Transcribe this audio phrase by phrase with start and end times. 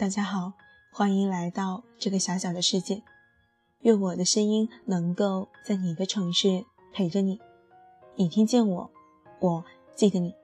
[0.00, 0.54] 大家好，
[0.90, 3.02] 欢迎来到这个小小的世界。
[3.80, 7.38] 愿我的声音能够在你的城市陪着你。
[8.14, 8.90] 你听见我，
[9.40, 10.34] 我记得你。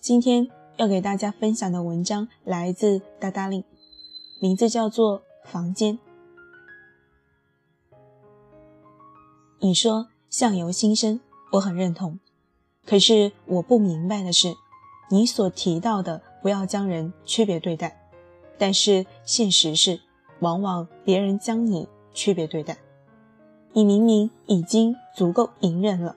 [0.00, 3.62] 今天要给大家分享的文章来自达达令，
[4.40, 5.96] 名字叫做《房间》。
[9.60, 11.20] 你说相由心生，
[11.52, 12.18] 我很认同。
[12.84, 14.56] 可是我不明白的是，
[15.10, 18.00] 你所提到的不要将人区别对待。
[18.58, 20.00] 但是现实是，
[20.40, 22.76] 往往别人将你区别对待。
[23.72, 26.16] 你明明已经足够隐忍了，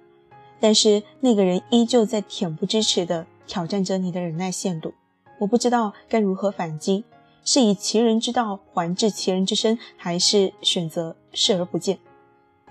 [0.60, 4.94] 但是那个人依旧在恬不知耻地挑战着你的忍耐限度。
[5.40, 7.04] 我不知道该如何反击，
[7.44, 11.98] 是以其人之道还治其人之身，还是选择视而不见？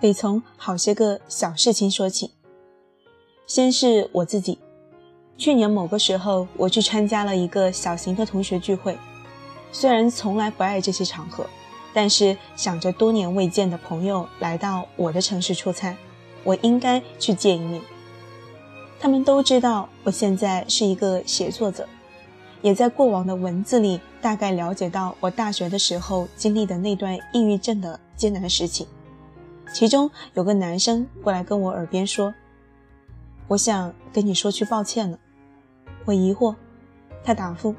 [0.01, 2.33] 得从好些个小事情说起。
[3.47, 4.59] 先是我自己，
[5.39, 8.99] 去年某个时候，我去参加了一个小型的同学聚会。
[9.79, 11.47] 虽然从来不爱这些场合，
[11.93, 15.95] 但是想着多年未见的朋友来到我的城市出差，
[16.45, 17.83] 我应该去见一面。
[18.99, 21.87] 他们都知道我现在是一个写作者，
[22.63, 28.89] 也在过往的文字里大概了解到我大学的时候经历的那段抑郁症的艰难时期。
[29.75, 32.33] 其中有个男生过来跟我耳边说
[33.47, 35.19] ：“我想跟你说句抱歉了。”
[36.07, 36.55] 我疑惑，
[37.23, 37.75] 他答复。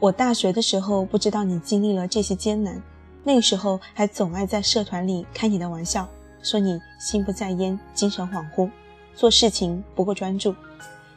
[0.00, 2.80] 我大学的时候不知道你经历了这些艰难，
[3.24, 6.08] 那时候还总爱在社团里开你的玩笑，
[6.40, 8.70] 说你心不在焉、精神恍惚，
[9.16, 10.54] 做事情不够专注，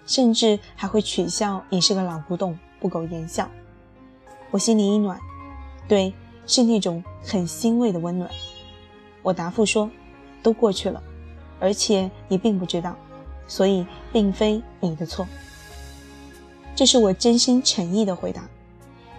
[0.08, 3.48] 甚至还会取笑你是个老古董、不苟言笑。
[4.50, 5.20] 我心里一暖，
[5.88, 6.12] 对，
[6.48, 8.28] 是那种很欣慰的温暖。
[9.22, 9.88] 我答复说，
[10.42, 11.02] 都过去了，
[11.60, 12.96] 而且你并不知道，
[13.48, 15.28] 所以并非你的错。
[16.76, 18.50] 这是我真心诚意的回答。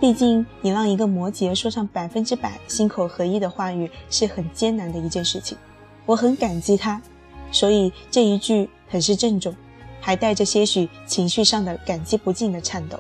[0.03, 5.57] 毕竟，你让一个摩羯说上百分之百心口合一的话语是很艰难的一件事情。
[6.07, 7.01] 我很感激他，
[7.53, 9.55] 所以这一句很是郑重，
[10.01, 12.99] 还带着些许情绪上的感激不尽的颤抖。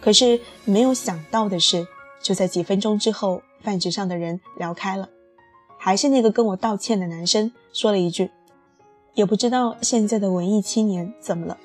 [0.00, 1.86] 可是没有想到的是，
[2.20, 5.08] 就在几分钟之后，饭局上的人聊开了，
[5.78, 8.32] 还是那个跟我道歉的男生说了一句
[9.14, 11.56] ：“也不知道现在的文艺青年怎么了。”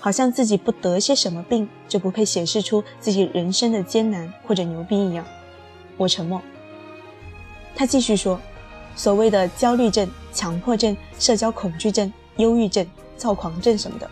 [0.00, 5.24] 好像自己不得些什么病，就不配显示出自己人生的艰难或者牛逼一样。
[5.98, 6.40] 我沉默。
[7.76, 8.40] 他继续说
[8.96, 14.10] ：“所谓的焦虑症、强迫症、社交恐惧症、忧郁症、躁狂症什么的，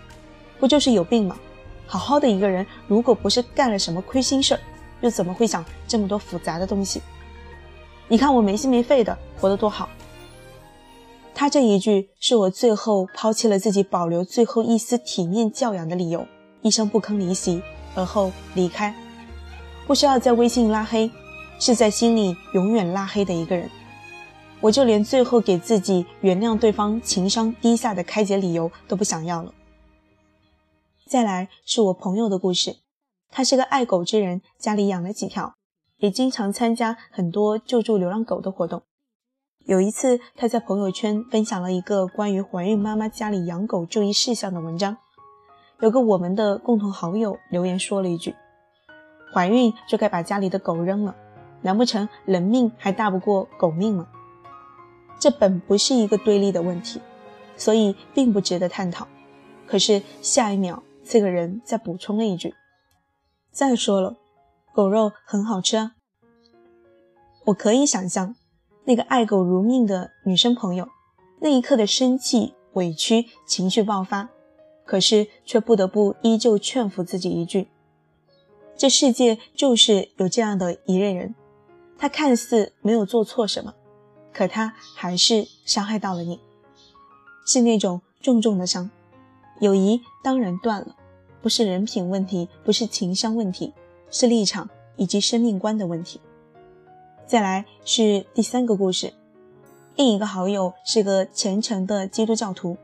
[0.61, 1.37] 不就是有病吗？
[1.87, 4.61] 好好的一个人，如果不是干了什么亏心事儿，
[5.01, 7.01] 又怎么会想这么多复杂的东西？
[8.09, 9.89] 你看我没心没肺的，活得多好。”
[11.39, 16.27] 他这一句是我最后抛弃了自己保留最后一丝体面教养的理由，
[16.63, 17.63] 一声不吭离席，
[17.95, 18.93] 而后离开。
[19.87, 21.09] 不需要在微信拉黑，
[21.61, 23.71] 是在心里永远拉黑的一个人。
[24.61, 29.55] 我就连最后给自己原谅对方情商低下的开解理由都不想要了。
[31.07, 32.79] 再来是我朋友的故事，
[33.31, 35.55] 他是个爱狗之人，家里养了几条，
[35.99, 38.83] 也经常参加很多救助流浪狗的活动。
[39.69, 44.97] 有一次，他在朋友圈分享了一个关于怀孕妈妈家里养狗注意事项的文章。
[45.81, 48.35] 有个我们的共同好友留言说了一句
[49.31, 51.15] ：“怀孕就该把家里的狗扔了，
[51.61, 54.09] 难不成人命还大不过狗命吗？”
[55.21, 57.03] 这本不是一个对立的问题，
[57.55, 59.07] 所以并不值得探讨。
[59.67, 62.55] 可是下一秒，这个人再补充了一句
[63.53, 64.17] ：“再说了，
[64.73, 65.93] 狗肉很好吃啊。”
[67.45, 68.35] 我可以想象。
[68.89, 70.89] 那个爱狗如命的女生朋友，
[71.41, 74.31] 那一刻的生气、委屈、情绪爆发，
[74.87, 77.69] 可是却不得不依旧劝服自己一句：
[78.79, 81.35] 这世界就是有这样的一类人，
[81.99, 83.75] 他看似没有做错什么，
[84.33, 86.41] 可他还是伤害到了你，
[87.47, 88.91] 是那种重重的伤。
[89.61, 90.97] 友谊当然断了，
[91.43, 93.75] 不是人品问题，不是情商问题，
[94.11, 96.19] 是立场以及生命观的问题。
[97.29, 99.13] 再来是第三个故事，
[99.97, 102.79] 另一个好友是个虔诚的基督教徒，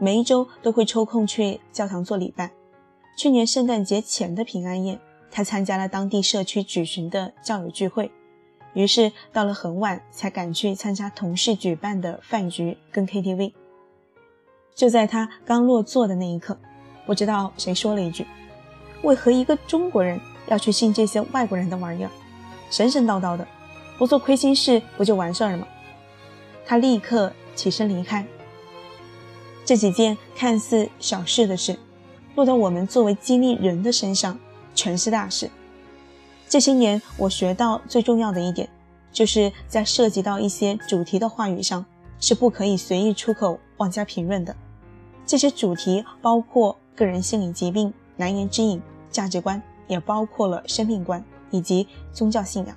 [0.00, 2.50] 每一周都会抽空去教堂做礼拜。
[3.16, 4.98] 去年圣诞节前的平安夜，
[5.30, 8.10] 他参加了当地社区举行的教友聚会，
[8.74, 13.52] 于是到了很晚才赶去参加同事举办的饭局跟 KTV。
[14.74, 16.58] 就在他刚落座的那一刻，
[17.06, 18.26] 不知道谁说了一句
[19.02, 22.10] ：“为何一个中国人要去信这些外国人的玩意儿？
[22.68, 23.46] 神神叨叨的。”
[23.98, 25.66] 不做亏心事，不就完事儿了吗？
[26.64, 28.26] 他立刻起身离开。
[29.64, 31.78] 这几件看似小事的事，
[32.34, 34.38] 落到我们作为激励人的身上，
[34.74, 35.50] 全是大事。
[36.48, 38.68] 这些年我学到最重要的一点，
[39.12, 41.84] 就是在涉及到一些主题的话语上，
[42.20, 44.54] 是不可以随意出口妄加评论的。
[45.26, 52.76] 这些主题包括个人心理疾病、难言之隐、价值观，也包括了生命观以及宗教信仰。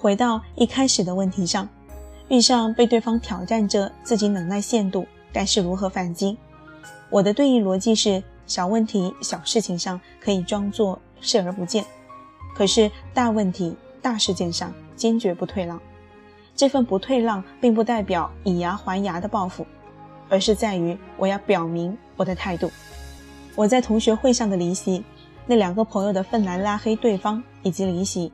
[0.00, 1.68] 回到一开始的问题上，
[2.28, 6.38] 遇上被对方挑战着自己忍耐限度，该是如何反击？
[7.10, 11.84] 我的对应逻辑是：小问题、小事情上可以装作视而不见，
[12.54, 15.80] 可是大问题、大事件上坚决不退让。
[16.54, 19.66] 这份不退让，并不代表以牙还牙的报复。
[20.30, 22.70] 而是在于我要表明我的态度。
[23.56, 25.02] 我在同学会上的离席，
[25.46, 28.30] 那两个朋友的愤然拉黑对方以及离席，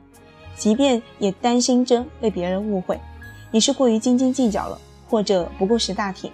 [0.57, 2.99] 即便也担心着被别人误会，
[3.51, 4.79] 你是过于斤斤计较了，
[5.09, 6.31] 或者不够识大体。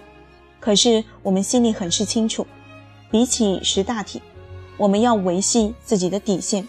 [0.60, 2.46] 可是我们心里很是清楚，
[3.10, 4.22] 比起识大体，
[4.76, 6.66] 我们要维系自己的底线。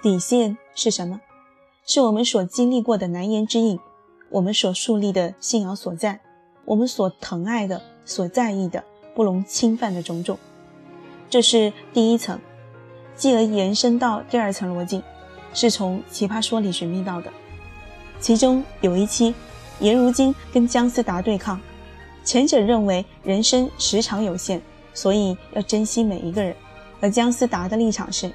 [0.00, 1.20] 底线是什么？
[1.84, 3.78] 是我们所经历过的难言之隐，
[4.30, 6.20] 我们所树立的信仰所在。
[6.64, 8.84] 我们所疼爱的、所在意的、
[9.16, 10.38] 不容侵犯的种种，
[11.28, 12.38] 这是第一层。
[13.16, 15.02] 继而延伸到第二层逻辑，
[15.52, 17.32] 是从《奇葩说》里寻觅到的。
[18.20, 19.34] 其中有一期，
[19.80, 21.60] 颜如晶跟姜思达对抗，
[22.24, 24.60] 前者认为人生时长有限，
[24.94, 26.54] 所以要珍惜每一个人；
[27.00, 28.30] 而姜思达的立场是，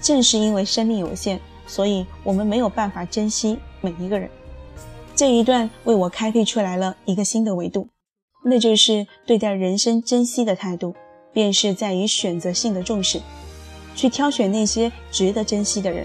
[0.00, 4.28] 正是因为生命有限，所以我们没有办法珍惜每一个人。
[5.16, 7.88] 这一段为我开辟出来了一个新的维度，
[8.44, 10.94] 那就是对待人生珍惜的态度，
[11.32, 13.22] 便是在于选择性的重视，
[13.94, 16.04] 去挑选那些值得珍惜的人；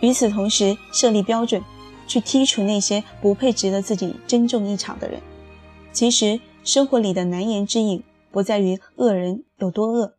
[0.00, 1.62] 与此同时，设立标准，
[2.06, 5.20] 去剔除那些不配值得自己珍重一场的人。
[5.92, 10.14] 其实，生活里的难言之隐，不在于恶人有多恶，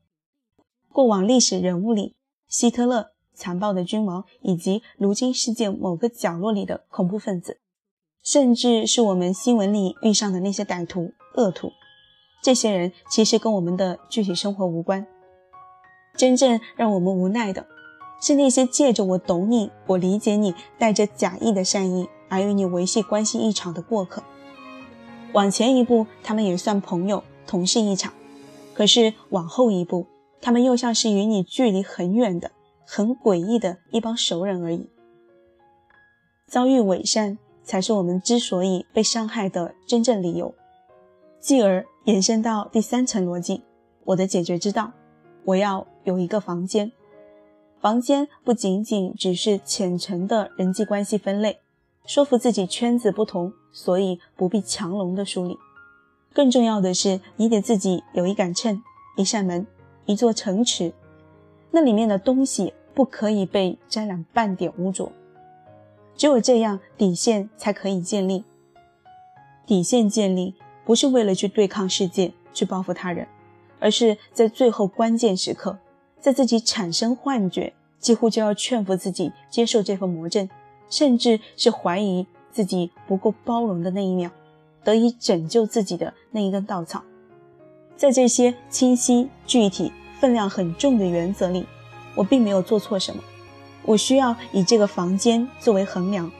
[0.91, 2.15] 过往历史人物里，
[2.47, 7.59] 希特勒残暴的君王，以及如今世界某个角落里的恐怖分子。
[8.23, 11.71] 甚至是我们新闻里遇上的那些歹徒、恶徒，
[12.43, 15.07] 这些人其实跟我们的具体生活无关。
[16.15, 17.65] 真正让我们无奈的，
[18.21, 24.23] 是那些借着“我懂你，我理解你”，带着假意的善意而与你维系关系一场的过客。
[25.33, 28.13] 往前一步，他们也算朋友、同事一场；
[28.73, 30.05] 可是往后一步，
[30.39, 32.51] 他们又像是与你距离很远的、
[32.85, 34.87] 很诡异的一帮熟人而已。
[36.47, 37.37] 遭遇伪善。
[37.63, 40.53] 才是我们之所以被伤害的真正理由，
[41.39, 43.61] 继而延伸到第三层逻辑。
[44.03, 44.91] 我的解决之道，
[45.45, 46.91] 我要有一个房间。
[47.81, 51.61] 房间不仅仅只是浅层的人际关系分类，
[52.05, 55.57] 说服自己圈子不同，所以不必强龙的梳理。
[56.31, 58.83] 更重要的是，你得自己有一杆秤、
[59.17, 59.65] 一扇门、
[60.05, 60.93] 一座城池，
[61.71, 65.11] 那里面的东西不可以被沾染半点污浊。
[66.15, 68.43] 只有这样，底线才可以建立。
[69.65, 70.53] 底线建立
[70.85, 73.27] 不是为了去对抗世界、去报复他人，
[73.79, 75.79] 而是在最后关键时刻，
[76.21, 80.47] 在自己产生幻觉、几乎就要劝服自己接受这份魔怔，
[80.89, 84.29] 甚至是怀疑自己不够包容的那一秒，
[84.83, 87.03] 得以拯救自己的那一根稻草。
[87.97, 91.65] 在这些清晰、具体、分量很重的原则里，
[92.15, 93.23] 我并没有做错什么。
[93.83, 96.31] 我需要以这个房间作为衡量，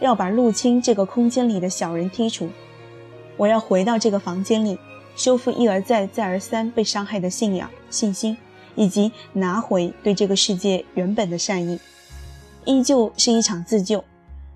[0.00, 2.48] 要把入侵这个空间里的小人剔除。
[3.36, 4.78] 我要回到这个房间里，
[5.14, 8.36] 修复一而再、再而三被伤害的信仰、信心，
[8.76, 11.80] 以及拿回对这个世界原本的善意。
[12.64, 14.04] 依旧是一场自救，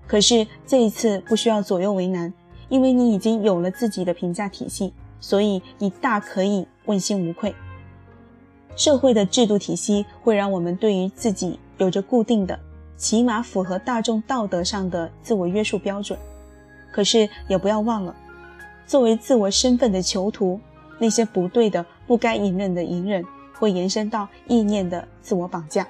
[0.07, 2.33] 可是这一次不需要左右为难，
[2.69, 7.53] 因为你已经有了自己的评价体系，所以你大可以问心无愧。
[8.77, 11.59] 社会的制度体系会让我们对于自己。
[11.77, 12.59] 有着固定的，
[12.95, 16.19] 起码符合大众道德上的自我约束标准。
[16.91, 18.15] 可是也不要忘了，
[18.85, 20.59] 作为自我身份的囚徒，
[20.99, 23.25] 那些不对的、不该隐忍的隐忍，
[23.61, 25.87] 会延伸到意念的自我绑架。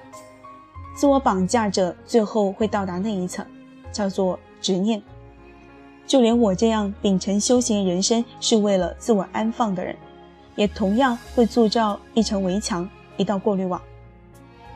[0.94, 3.44] 自我绑架者最后会到达那一层，
[3.90, 5.02] 叫做执念。
[6.06, 9.96] 就连我这样秉承修行人生是为了自我安放的人，
[10.54, 13.80] 也同样会铸造一层围墙，一道过滤网。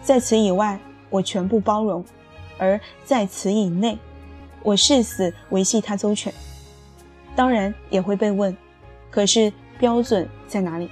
[0.01, 0.81] 在此以外。
[1.09, 2.05] 我全部包容，
[2.59, 3.97] 而在此以内，
[4.65, 6.35] 我誓死维系它周全。
[7.37, 8.55] 当然也会被问，
[9.09, 10.91] 可是标准在哪里？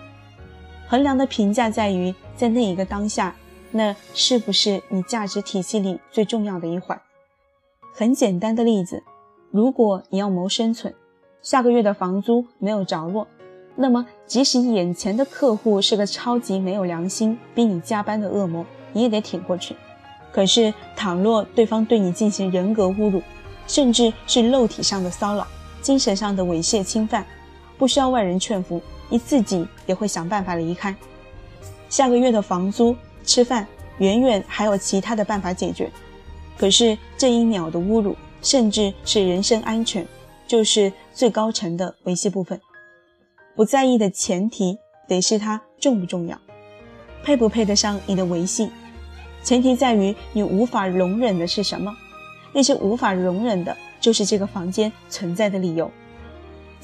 [0.88, 3.34] 衡量的评价在于，在那一个当下，
[3.70, 7.00] 那是不是你价值体系里最重要的一环？
[7.94, 9.02] 很简单的例子，
[9.50, 10.94] 如果你要谋生存，
[11.42, 13.26] 下个月的房租没有着落，
[13.76, 19.74] 那么即使眼前的客户是个超级没有良心、逼你加班的恶魔，你也得挺过去。
[20.32, 23.22] 可是，倘若对方对你进行人格侮辱，
[23.66, 25.46] 甚至是肉体上的骚扰、
[25.80, 27.24] 精神上的猥亵侵犯，
[27.78, 28.82] 不需要外人劝服，
[29.14, 30.92] 你自己也会想办法离开。
[31.88, 33.64] 下个月的房租、吃饭，
[33.98, 35.88] 远远还有其他的办法解决。
[36.58, 40.04] 可是这一秒的侮辱，甚至是人身安全，
[40.48, 42.60] 就是最高层的维系部分。
[43.54, 46.36] 不在意的前提，得是他重不重要，
[47.22, 48.68] 配不配得上你的维系。
[49.44, 51.96] 前提在于你无法容忍的是什么？
[52.52, 55.88] 那些无法容忍的，就是这个房间存在的理由，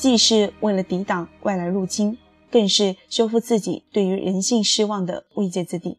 [0.01, 2.17] 既是为了抵挡外来入侵，
[2.51, 5.99] 更是修复自己对于人性失望的慰藉之地。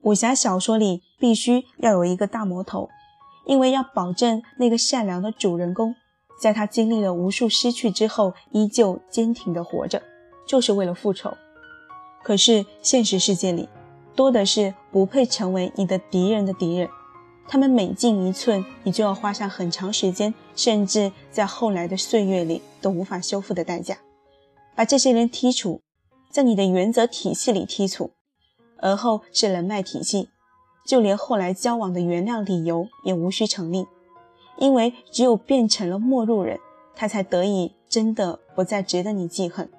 [0.00, 2.88] 武侠小说里必须要有一个大魔头，
[3.44, 5.94] 因为要保证那个善良的主人公，
[6.40, 10.02] 在他经历了无数失去之后，依旧坚挺的活着，
[10.48, 11.36] 就是为了复仇。
[12.22, 13.68] 可是现实世界里，
[14.16, 16.88] 多的是不配成为你的敌人的敌人，
[17.46, 23.98] 他们每进一寸，你就要花上很长时间，甚至在后来的岁月里都无法修复的代价，
[24.74, 25.80] 把这些人剔除，
[26.30, 28.10] 在你的原则体系里剔除。
[28.78, 30.28] 而后是人脉体系，
[30.86, 33.86] 就连后来交往的原谅理由也无需成立，
[34.58, 36.58] 因为只有变成了陌路人，
[36.94, 39.70] 他才得以真的不再值得你记恨。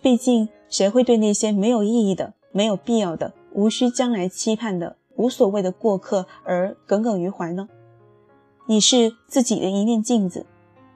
[0.00, 7.68] 毕竟，谁会对那些没有意义的、没有必要的、无需将来期盼的、无所谓的过客而耿耿于怀呢？
[8.66, 10.46] 你是自己的一面镜子，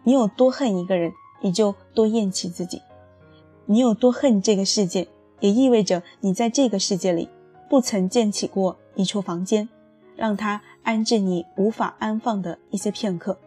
[0.05, 2.79] 你有多恨一个人，你就多厌弃自己；
[3.67, 5.09] 你有多恨这个世界。
[5.41, 7.29] 也意味着你在这个世界里
[7.71, 9.69] 不曾建起过一处房间，
[10.17, 13.39] 让它安置你无法安放的一些片刻。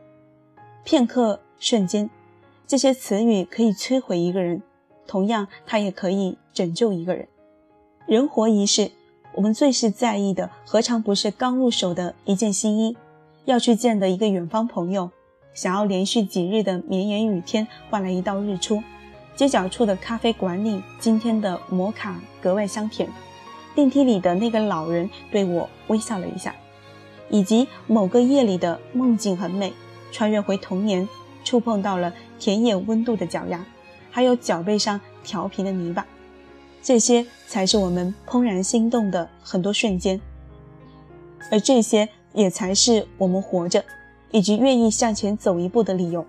[0.86, 2.10] 片刻、瞬间，
[2.66, 4.64] 这些词语可以摧毁一个人，
[5.06, 7.28] 同样，它也可以拯救一个人。
[8.06, 8.92] 人活一世，
[9.34, 12.98] 我们最是在意的，何尝不是刚入手的一件新衣，
[13.46, 15.10] 要去见的一个远方朋友，
[15.54, 18.84] 想要连续几日的绵延雨天换来一道日出。
[19.36, 23.08] 街角处的咖啡馆里，今天的摩卡格外香甜。
[23.74, 26.54] 电梯里的那个老人对我微笑了一下，
[27.30, 29.72] 以及某个夜里的梦境很美，
[30.12, 31.08] 穿越回童年，
[31.46, 33.66] 触碰到了田野温度的脚丫，
[34.12, 36.06] 还有脚背上调皮的泥巴，
[36.82, 40.20] 这些才是我们怦然心动的很多瞬间，
[41.52, 43.84] 而这些也才是我们活着
[44.32, 46.26] 以及愿意向前走一步的理由。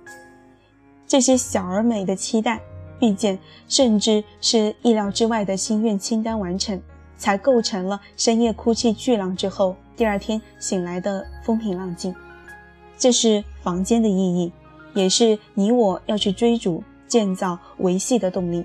[1.06, 2.60] 这些小而美的期待。
[3.00, 6.80] 遇见，甚至是意料之外的心愿清单完成，
[7.16, 12.14] 才构成了深夜哭泣巨浪之后，第二天醒来的风平浪静。
[12.96, 14.52] 这是房间的意义，
[14.94, 18.64] 也是你我要去追逐、建造、维系的动力。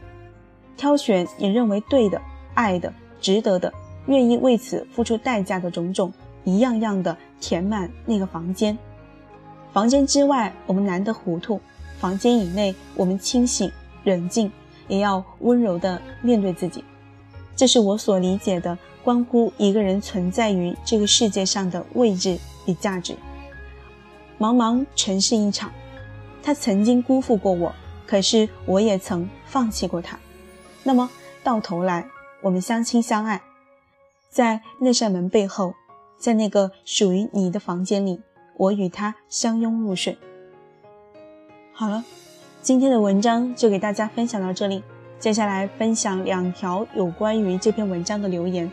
[0.78, 2.22] 挑选你认为对的、
[2.54, 3.74] 爱的、值得的、
[4.06, 6.14] 愿意为此付出代价的种种，
[6.46, 8.78] 一样样的填满那个房间。
[9.74, 11.60] 房间之外，我们难得糊涂；
[12.00, 13.70] 房间以内，我们清醒。
[14.04, 14.50] 冷静，
[14.88, 16.82] 也要温柔的面对自己，
[17.58, 23.14] 这是我所理解的关乎一个人存在于这个世界上的位置与价值。
[24.40, 25.70] 茫茫尘世一场，
[26.42, 30.18] 他曾经辜负过我，可是我也曾放弃过他。
[30.88, 31.10] 那么
[31.44, 32.08] 到头来，
[32.40, 33.42] 我们相亲相爱，
[34.30, 35.74] 在那扇门背后，
[36.18, 38.22] 在那个属于你的房间里，
[38.56, 40.18] 我与他相拥入睡。
[41.74, 42.06] 好了。
[42.62, 44.82] 今天的文章就给大家分享到这里，
[45.20, 48.70] 接下来分享两条有关于这篇文章的留言。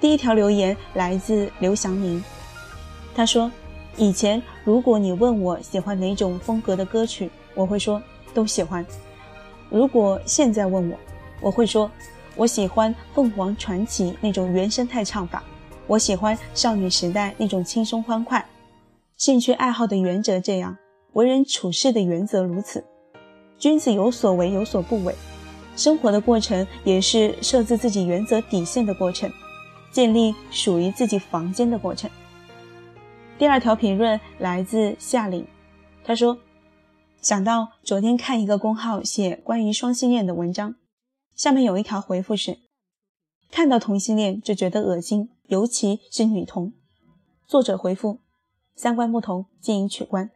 [0.00, 2.22] 第一条留言来自刘祥明，
[3.14, 3.50] 他说
[3.96, 8.02] ：“以前如果你问我喜欢哪种风格的歌曲，我会说
[8.34, 8.84] 都喜欢。
[9.70, 10.96] 如果现在问我，
[11.40, 11.90] 我会说
[12.36, 15.42] 我喜欢凤凰传奇那种原生态唱法，
[15.86, 18.44] 我喜欢少女时代那种轻松欢快。
[19.16, 20.76] 兴趣爱好的原则这样，
[21.12, 22.84] 为人处事的原则如此。”
[23.58, 25.14] 君子有所为，有所不为。
[25.76, 29.30] 生活的过程也是设置自己原则底线的过程，
[29.92, 32.10] 建立属于自己房间的过程。
[33.38, 35.46] 第二条评论来自夏琳，
[36.04, 36.38] 他说
[37.20, 40.74] ：“想到昨天看一个公号写关于双性恋的文章，
[41.40, 42.58] 下面有一条回复是：
[43.50, 46.74] 看到同性恋就觉得恶心，尤其是女同。
[47.46, 48.18] 作者回复：
[48.74, 50.30] 三观不同，建议取关。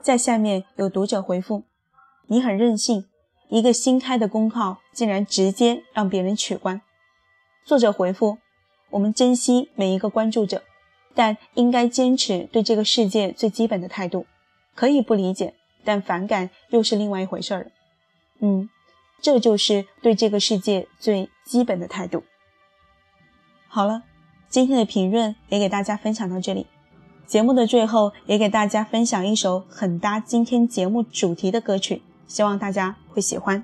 [0.00, 1.64] 在下面有读者回复。”
[2.28, 3.04] 你很任性，
[3.50, 6.80] 一个新开的公号竟然直接让别人取关。
[7.66, 8.38] 作者回复：
[8.88, 10.62] 我们珍惜每一个关注者，
[11.14, 14.24] 但应该坚持对这个世界最基本的态度。
[14.74, 15.52] 可以不理解，
[15.84, 17.70] 但反感又是另外一回事儿。
[18.38, 18.70] 嗯，
[19.20, 22.24] 这就是对这个世界最基本的态度。
[23.68, 24.02] 好了，
[24.48, 26.66] 今天的评论也给大家分享到这里。
[27.26, 33.62] 节目的最后，也给大家分享一首很搭今天节目主题的歌曲，希望大家会喜欢。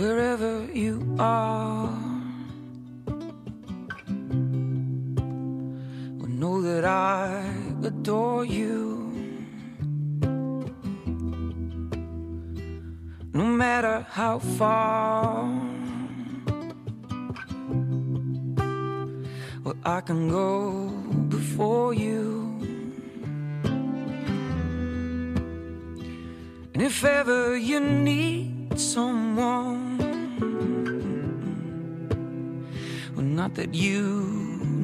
[0.00, 2.10] Wherever you are.
[6.40, 7.44] know that I
[7.84, 8.78] adore you.
[13.34, 15.44] No matter how far,
[19.64, 20.88] well, I can go
[21.28, 22.24] before you.
[26.72, 29.79] And if ever you need someone,
[33.40, 34.02] not that you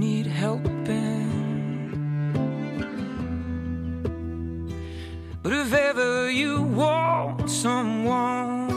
[0.02, 1.28] need helping.
[5.42, 8.68] But if ever you want someone,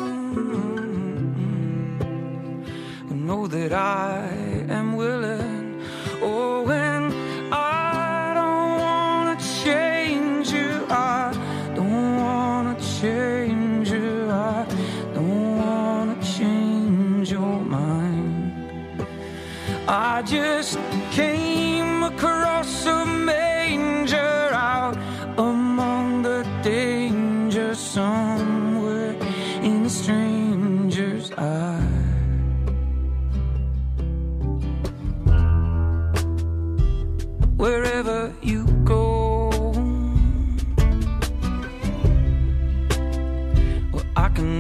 [3.28, 4.39] know that I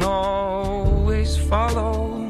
[0.09, 2.27] always follow.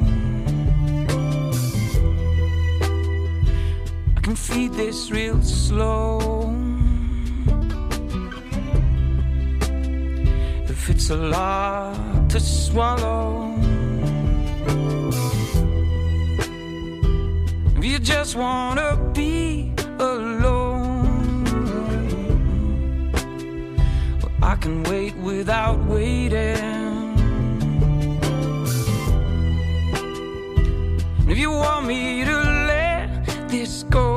[4.18, 6.54] I can feed this real slow.
[10.74, 13.56] If it's a lot to swallow,
[17.78, 21.44] if you just wanna be alone,
[24.22, 26.59] well, I can wait without waiting.
[31.40, 32.36] You want me to
[32.68, 33.08] let
[33.48, 34.09] this go,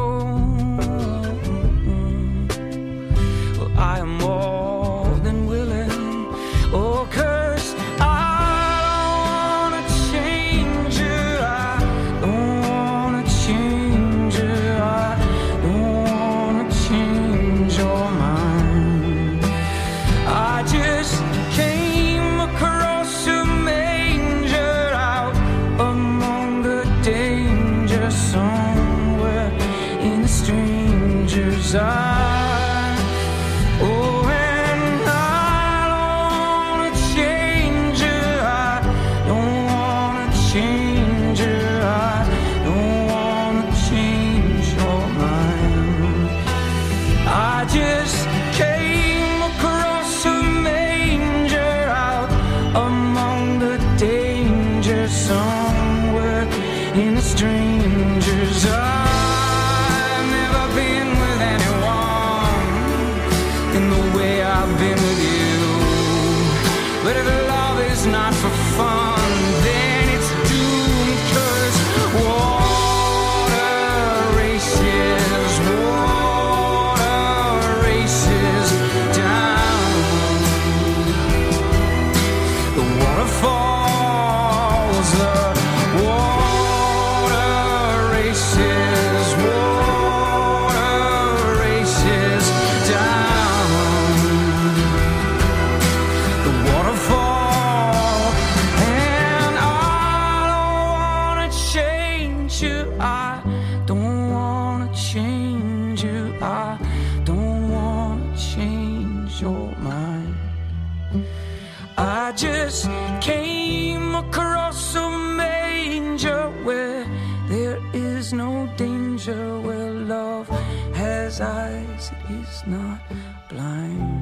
[121.40, 123.00] eyes, it is not
[123.48, 124.21] blind.